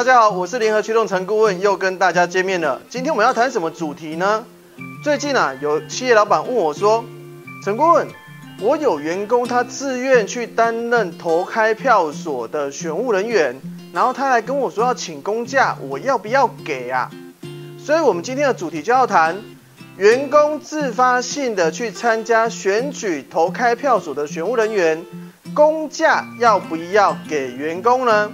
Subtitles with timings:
[0.00, 2.80] 大家好，我是联合驱动陈顾问，又跟大家见面了。
[2.88, 4.46] 今天我们要谈什么主题呢？
[5.04, 7.04] 最近啊，有企业老板问我说
[7.62, 8.08] ：“陈顾问，
[8.62, 13.60] 我有员工他自愿去担任投开票所的选务人员，
[13.92, 17.10] 然后他来跟我说要请公假，我要不要给啊？”
[17.78, 19.36] 所以，我们今天的主题就要谈
[19.98, 25.04] 员工自发性的去参加选举投开票所的选务人员，
[25.52, 28.32] 公假要不要给员工呢？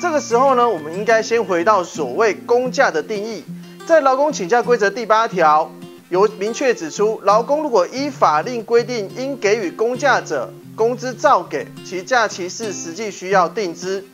[0.00, 3.42] 这个时候呢，我们应该先回到所谓公假的定义，
[3.84, 5.72] 在劳工请假规则第八条
[6.08, 14.04] 有明确指出，劳工如果依法令规定应给予公假者，工资照给，其假期是实际需要定之。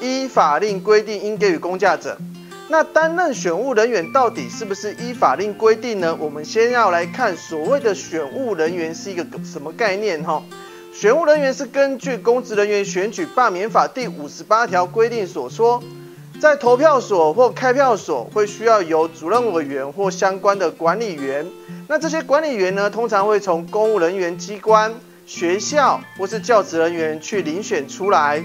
[0.00, 2.16] 依法令规定应给予公假者，
[2.70, 6.16] 那担任选务人员到底是不是依法令规定呢？
[6.18, 10.42] 我们先要来看所谓的选务人员是一个什么概念哈？
[10.98, 15.82] 选务人员是根据《公职人员选举罢免法》第五十八条规定所说，
[16.40, 21.46] 在投票所或开票所会需要由主任委员或相关的管理员。
[21.86, 24.94] 那这些管理员呢，通常会从公务人员机关、
[25.26, 28.42] 学校或是教职人员去遴选出来。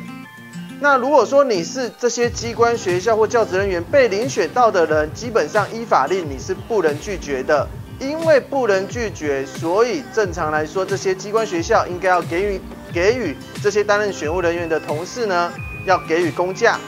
[0.81, 7.66] 那如果说你是这些机关、学校或教职人员被遴选到的人，基本上依法令你是不能拒绝的。
[8.02, 12.59] 因为不能拒绝，所以正常来说，这些机关学校应该要给予
[12.91, 15.53] 给予这些担任选务人员的同事呢，
[15.85, 16.79] 要给予公假，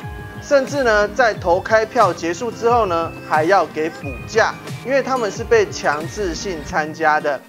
[0.42, 7.40] 甚至呢，在投开票结束之后呢，还要给补假，因为他们是被强制性参加的。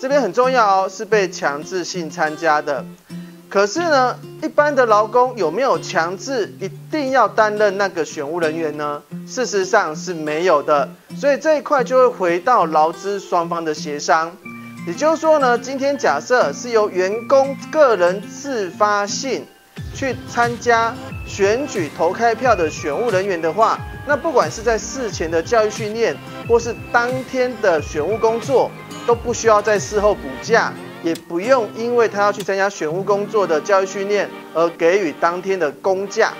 [0.00, 2.82] 这边很重要哦，是被强制性参加的。
[3.50, 9.02] 可是呢，一般的劳工有没有强制一定要担任那个选务人员呢？
[9.26, 14.30] 事实上是没有的，所以这一块就会回到劳资双方的协商。
[14.86, 19.46] 也就是说呢，今天假设是由员工个人自发性
[19.94, 20.94] 去参加
[21.26, 26.14] 选举投开票的选务人员的话，那不管是在事前的教育训练，
[26.46, 28.70] 或是当天的选务工作，
[29.06, 30.72] 都不需要在事后补假。
[31.02, 36.32] 也不用因为他要去参加选务工作的教育训练而给予当天的工价，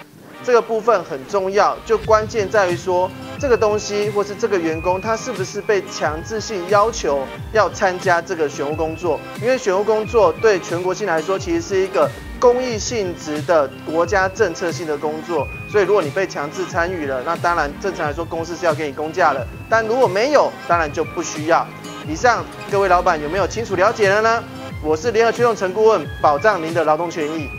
[0.45, 7.21] 这个部分很重要，就关键在于说这个东西或是这个员工他是不是被强制性要求
[7.53, 21.67] 要参加这个选务工作，因为选务工作对全国性来说其实是一个公益性质的国家政策性的工作，所以如果你被强制参与了，那当然正常来说公司是要给你工价了，但如果没有，当然就不需要。
[22.09, 24.43] 以上各位老板有没有清楚了解了呢？
[24.83, 27.51] 我是联合驱动陈顾问，保障您的劳动权益。